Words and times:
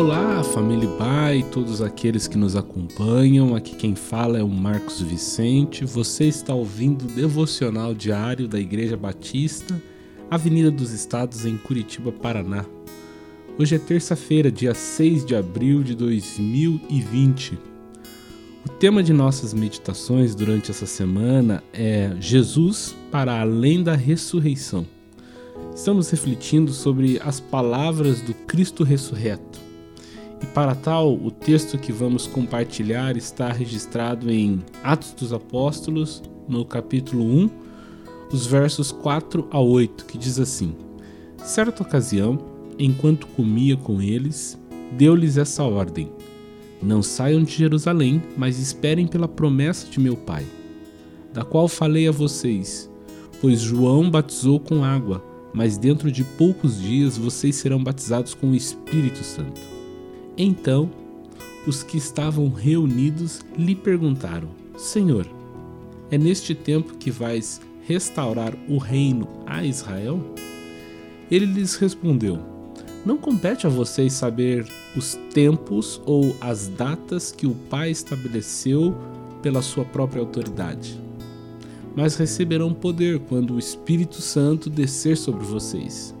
Olá, 0.00 0.42
família 0.42 0.88
e 1.36 1.42
todos 1.42 1.82
aqueles 1.82 2.26
que 2.26 2.38
nos 2.38 2.56
acompanham. 2.56 3.54
Aqui 3.54 3.76
quem 3.76 3.94
fala 3.94 4.38
é 4.38 4.42
o 4.42 4.48
Marcos 4.48 5.02
Vicente. 5.02 5.84
Você 5.84 6.24
está 6.24 6.54
ouvindo 6.54 7.02
o 7.02 7.08
devocional 7.08 7.92
diário 7.92 8.48
da 8.48 8.58
Igreja 8.58 8.96
Batista, 8.96 9.78
Avenida 10.30 10.70
dos 10.70 10.92
Estados, 10.92 11.44
em 11.44 11.58
Curitiba, 11.58 12.10
Paraná. 12.10 12.64
Hoje 13.58 13.74
é 13.76 13.78
terça-feira, 13.78 14.50
dia 14.50 14.72
6 14.72 15.26
de 15.26 15.36
abril 15.36 15.82
de 15.82 15.94
2020. 15.94 17.58
O 18.64 18.70
tema 18.70 19.02
de 19.02 19.12
nossas 19.12 19.52
meditações 19.52 20.34
durante 20.34 20.70
essa 20.70 20.86
semana 20.86 21.62
é 21.74 22.16
Jesus 22.18 22.96
para 23.10 23.38
além 23.38 23.82
da 23.82 23.94
ressurreição. 23.94 24.86
Estamos 25.74 26.08
refletindo 26.08 26.72
sobre 26.72 27.20
as 27.22 27.38
palavras 27.38 28.22
do 28.22 28.32
Cristo 28.32 28.82
ressurreto. 28.82 29.49
E 30.42 30.46
para 30.46 30.74
tal, 30.74 31.14
o 31.14 31.30
texto 31.30 31.78
que 31.78 31.92
vamos 31.92 32.26
compartilhar 32.26 33.16
está 33.16 33.52
registrado 33.52 34.30
em 34.30 34.60
Atos 34.82 35.12
dos 35.12 35.32
Apóstolos, 35.32 36.22
no 36.48 36.64
capítulo 36.64 37.24
1, 37.24 37.50
os 38.32 38.46
versos 38.46 38.90
4 38.90 39.48
a 39.50 39.60
8, 39.60 40.06
que 40.06 40.16
diz 40.16 40.38
assim: 40.38 40.74
Certa 41.38 41.82
ocasião, 41.82 42.38
enquanto 42.78 43.26
comia 43.28 43.76
com 43.76 44.00
eles, 44.00 44.58
deu-lhes 44.92 45.36
essa 45.36 45.62
ordem: 45.62 46.10
Não 46.82 47.02
saiam 47.02 47.42
de 47.42 47.52
Jerusalém, 47.52 48.22
mas 48.36 48.58
esperem 48.58 49.06
pela 49.06 49.28
promessa 49.28 49.86
de 49.86 50.00
meu 50.00 50.16
Pai, 50.16 50.46
da 51.32 51.44
qual 51.44 51.68
falei 51.68 52.08
a 52.08 52.12
vocês, 52.12 52.90
pois 53.40 53.60
João 53.60 54.10
batizou 54.10 54.58
com 54.58 54.82
água 54.82 55.30
mas 55.52 55.76
dentro 55.76 56.10
de 56.10 56.24
poucos 56.24 56.80
dias 56.80 57.16
vocês 57.16 57.56
serão 57.56 57.82
batizados 57.82 58.34
com 58.34 58.50
o 58.50 58.54
Espírito 58.54 59.24
Santo. 59.24 59.79
Então, 60.42 60.90
os 61.66 61.82
que 61.82 61.98
estavam 61.98 62.48
reunidos 62.48 63.40
lhe 63.58 63.74
perguntaram: 63.74 64.48
Senhor, 64.74 65.26
é 66.10 66.16
neste 66.16 66.54
tempo 66.54 66.96
que 66.96 67.10
vais 67.10 67.60
restaurar 67.86 68.54
o 68.66 68.78
reino 68.78 69.28
a 69.44 69.62
Israel? 69.62 70.18
Ele 71.30 71.44
lhes 71.44 71.76
respondeu: 71.76 72.38
Não 73.04 73.18
compete 73.18 73.66
a 73.66 73.70
vocês 73.70 74.14
saber 74.14 74.66
os 74.96 75.14
tempos 75.34 76.00
ou 76.06 76.34
as 76.40 76.68
datas 76.68 77.30
que 77.30 77.46
o 77.46 77.54
Pai 77.68 77.90
estabeleceu 77.90 78.96
pela 79.42 79.60
sua 79.60 79.84
própria 79.84 80.22
autoridade 80.22 80.98
mas 81.92 82.14
receberão 82.14 82.72
poder 82.72 83.18
quando 83.18 83.54
o 83.54 83.58
Espírito 83.58 84.22
Santo 84.22 84.70
descer 84.70 85.16
sobre 85.16 85.44
vocês. 85.44 86.14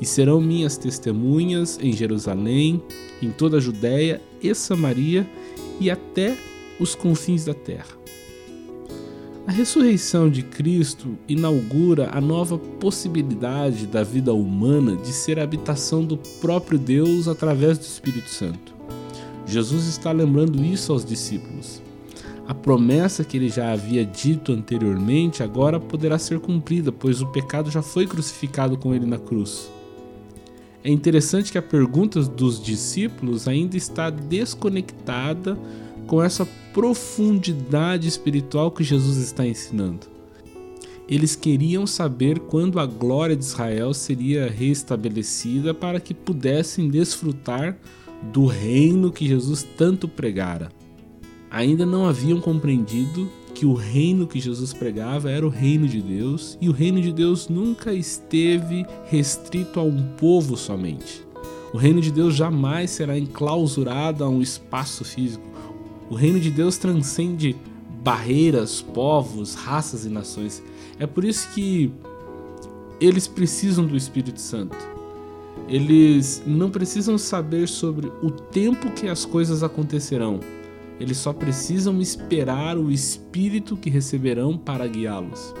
E 0.00 0.06
serão 0.06 0.40
minhas 0.40 0.76
testemunhas 0.76 1.78
em 1.80 1.92
Jerusalém, 1.92 2.82
em 3.22 3.30
toda 3.30 3.58
a 3.58 3.60
Judéia 3.60 4.20
e 4.42 4.54
Samaria 4.54 5.26
e 5.80 5.90
até 5.90 6.36
os 6.78 6.94
confins 6.94 7.44
da 7.44 7.54
terra. 7.54 8.04
A 9.46 9.52
ressurreição 9.52 10.30
de 10.30 10.42
Cristo 10.42 11.18
inaugura 11.28 12.08
a 12.12 12.20
nova 12.20 12.56
possibilidade 12.56 13.86
da 13.86 14.02
vida 14.02 14.32
humana 14.32 14.96
de 14.96 15.12
ser 15.12 15.38
habitação 15.38 16.02
do 16.02 16.16
próprio 16.16 16.78
Deus 16.78 17.28
através 17.28 17.76
do 17.76 17.82
Espírito 17.82 18.30
Santo. 18.30 18.74
Jesus 19.46 19.86
está 19.86 20.10
lembrando 20.12 20.64
isso 20.64 20.92
aos 20.92 21.04
discípulos. 21.04 21.82
A 22.48 22.54
promessa 22.54 23.22
que 23.22 23.36
ele 23.36 23.50
já 23.50 23.72
havia 23.72 24.04
dito 24.04 24.52
anteriormente 24.52 25.42
agora 25.42 25.78
poderá 25.78 26.18
ser 26.18 26.40
cumprida, 26.40 26.90
pois 26.90 27.20
o 27.20 27.26
pecado 27.26 27.70
já 27.70 27.82
foi 27.82 28.06
crucificado 28.06 28.78
com 28.78 28.94
ele 28.94 29.04
na 29.04 29.18
cruz. 29.18 29.70
É 30.84 30.90
interessante 30.90 31.50
que 31.50 31.56
a 31.56 31.62
pergunta 31.62 32.20
dos 32.20 32.62
discípulos 32.62 33.48
ainda 33.48 33.76
está 33.76 34.10
desconectada 34.10 35.58
com 36.06 36.22
essa 36.22 36.46
profundidade 36.74 38.06
espiritual 38.06 38.70
que 38.70 38.84
Jesus 38.84 39.16
está 39.16 39.46
ensinando. 39.46 40.06
Eles 41.08 41.34
queriam 41.34 41.86
saber 41.86 42.38
quando 42.38 42.78
a 42.78 42.84
glória 42.84 43.34
de 43.34 43.42
Israel 43.42 43.94
seria 43.94 44.46
restabelecida 44.46 45.72
para 45.72 45.98
que 45.98 46.12
pudessem 46.12 46.90
desfrutar 46.90 47.78
do 48.30 48.46
reino 48.46 49.10
que 49.10 49.26
Jesus 49.26 49.66
tanto 49.76 50.06
pregara 50.06 50.70
ainda 51.54 51.86
não 51.86 52.04
haviam 52.04 52.40
compreendido 52.40 53.30
que 53.54 53.64
o 53.64 53.72
reino 53.72 54.26
que 54.26 54.40
Jesus 54.40 54.72
pregava 54.72 55.30
era 55.30 55.46
o 55.46 55.48
reino 55.48 55.86
de 55.86 56.02
Deus 56.02 56.58
e 56.60 56.68
o 56.68 56.72
reino 56.72 57.00
de 57.00 57.12
Deus 57.12 57.48
nunca 57.48 57.94
esteve 57.94 58.84
restrito 59.06 59.78
a 59.78 59.82
um 59.82 60.02
povo 60.16 60.56
somente. 60.56 61.24
O 61.72 61.76
reino 61.76 62.00
de 62.00 62.10
Deus 62.10 62.34
jamais 62.34 62.90
será 62.90 63.16
enclausurado 63.16 64.24
a 64.24 64.28
um 64.28 64.42
espaço 64.42 65.04
físico. 65.04 65.44
O 66.10 66.14
reino 66.14 66.38
de 66.38 66.50
Deus 66.50 66.76
transcende 66.76 67.56
barreiras, 68.02 68.82
povos, 68.82 69.54
raças 69.54 70.04
e 70.04 70.08
nações. 70.08 70.62
É 70.98 71.06
por 71.06 71.24
isso 71.24 71.48
que 71.54 71.90
eles 73.00 73.26
precisam 73.26 73.86
do 73.86 73.96
Espírito 73.96 74.40
Santo. 74.40 74.76
Eles 75.68 76.42
não 76.46 76.70
precisam 76.70 77.16
saber 77.16 77.68
sobre 77.68 78.12
o 78.22 78.30
tempo 78.30 78.90
que 78.92 79.08
as 79.08 79.24
coisas 79.24 79.62
acontecerão, 79.62 80.40
eles 81.00 81.16
só 81.16 81.32
precisam 81.32 82.00
esperar 82.00 82.78
o 82.78 82.90
Espírito 82.90 83.76
que 83.76 83.90
receberão 83.90 84.56
para 84.56 84.86
guiá-los. 84.86 85.54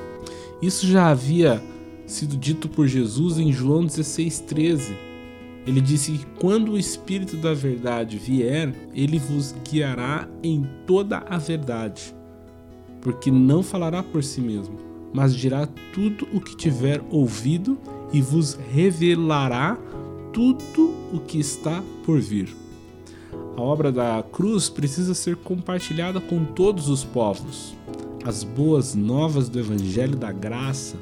Isso 0.62 0.86
já 0.86 1.08
havia 1.08 1.62
sido 2.06 2.36
dito 2.36 2.68
por 2.68 2.86
Jesus 2.86 3.38
em 3.38 3.52
João 3.52 3.84
16,13. 3.84 4.94
Ele 5.66 5.80
disse 5.80 6.12
que 6.12 6.26
quando 6.38 6.72
o 6.72 6.78
Espírito 6.78 7.36
da 7.36 7.54
Verdade 7.54 8.18
vier, 8.18 8.72
ele 8.94 9.18
vos 9.18 9.54
guiará 9.68 10.28
em 10.42 10.66
toda 10.86 11.18
a 11.18 11.38
verdade, 11.38 12.14
porque 13.00 13.30
não 13.30 13.62
falará 13.62 14.02
por 14.02 14.22
si 14.22 14.40
mesmo, 14.40 14.78
mas 15.12 15.34
dirá 15.34 15.66
tudo 15.92 16.28
o 16.34 16.40
que 16.40 16.56
tiver 16.56 17.02
ouvido 17.10 17.78
e 18.12 18.20
vos 18.20 18.58
revelará 18.72 19.78
tudo 20.32 20.94
o 21.12 21.20
que 21.20 21.38
está 21.38 21.82
por 22.04 22.20
vir. 22.20 22.63
A 23.56 23.60
obra 23.60 23.92
da 23.92 24.22
cruz 24.32 24.68
precisa 24.68 25.14
ser 25.14 25.36
compartilhada 25.36 26.20
com 26.20 26.44
todos 26.44 26.88
os 26.88 27.04
povos. 27.04 27.74
As 28.24 28.42
boas 28.42 28.94
novas 28.94 29.48
do 29.48 29.60
Evangelho 29.60 30.16
da 30.16 30.32
Graça, 30.32 30.96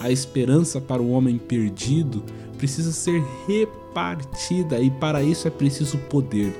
a 0.00 0.10
esperança 0.10 0.80
para 0.80 1.02
o 1.02 1.10
homem 1.10 1.36
perdido, 1.36 2.22
precisa 2.56 2.92
ser 2.92 3.22
repartida 3.46 4.80
e 4.80 4.90
para 4.90 5.22
isso 5.22 5.46
é 5.46 5.50
preciso 5.50 5.98
poder. 5.98 6.54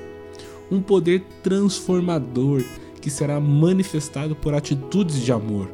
Um 0.71 0.81
poder 0.81 1.23
transformador 1.41 2.63
que 3.01 3.09
será 3.09 3.39
manifestado 3.39 4.35
por 4.35 4.53
atitudes 4.53 5.21
de 5.21 5.31
amor. 5.31 5.69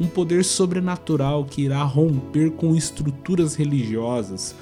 Um 0.00 0.06
poder 0.06 0.44
sobrenatural 0.44 1.44
que 1.44 1.62
irá 1.62 1.82
romper 1.82 2.52
com 2.52 2.74
estruturas 2.74 3.54
religiosas, 3.54 4.54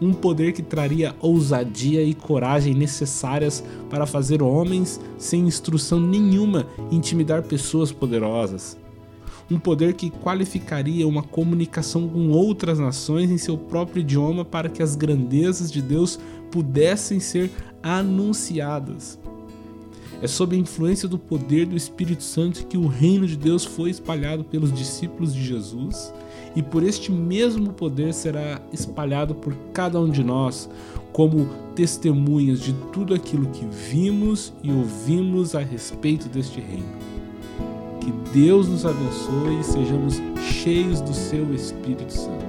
um 0.00 0.12
poder 0.12 0.52
que 0.52 0.62
traria 0.62 1.14
ousadia 1.20 2.02
e 2.02 2.14
coragem 2.14 2.74
necessárias 2.74 3.62
para 3.90 4.06
fazer 4.06 4.42
homens 4.42 5.00
sem 5.18 5.40
instrução 5.40 6.00
nenhuma 6.00 6.66
intimidar 6.90 7.42
pessoas 7.42 7.90
poderosas. 7.90 8.76
Um 9.50 9.58
poder 9.58 9.94
que 9.94 10.10
qualificaria 10.10 11.08
uma 11.08 11.22
comunicação 11.22 12.06
com 12.06 12.28
outras 12.30 12.78
nações 12.78 13.30
em 13.30 13.38
seu 13.38 13.56
próprio 13.56 14.00
idioma 14.00 14.44
para 14.44 14.68
que 14.68 14.82
as 14.82 14.94
grandezas 14.94 15.72
de 15.72 15.80
Deus 15.80 16.18
pudessem 16.50 17.18
ser 17.18 17.50
anunciadas. 17.82 19.18
É 20.20 20.26
sob 20.26 20.56
a 20.56 20.58
influência 20.58 21.08
do 21.08 21.18
poder 21.18 21.66
do 21.66 21.76
Espírito 21.76 22.24
Santo 22.24 22.66
que 22.66 22.76
o 22.76 22.88
reino 22.88 23.26
de 23.26 23.36
Deus 23.36 23.64
foi 23.64 23.90
espalhado 23.90 24.42
pelos 24.42 24.72
discípulos 24.72 25.32
de 25.32 25.44
Jesus 25.44 26.12
e 26.56 26.62
por 26.62 26.82
este 26.82 27.12
mesmo 27.12 27.72
poder 27.72 28.12
será 28.12 28.60
espalhado 28.72 29.34
por 29.34 29.54
cada 29.72 30.00
um 30.00 30.10
de 30.10 30.24
nós, 30.24 30.68
como 31.12 31.48
testemunhas 31.76 32.60
de 32.60 32.72
tudo 32.92 33.14
aquilo 33.14 33.48
que 33.50 33.64
vimos 33.64 34.52
e 34.62 34.72
ouvimos 34.72 35.54
a 35.54 35.60
respeito 35.60 36.28
deste 36.28 36.60
reino. 36.60 36.98
Que 38.00 38.10
Deus 38.32 38.66
nos 38.66 38.84
abençoe 38.84 39.60
e 39.60 39.64
sejamos 39.64 40.14
cheios 40.42 41.00
do 41.00 41.14
seu 41.14 41.54
Espírito 41.54 42.12
Santo. 42.12 42.47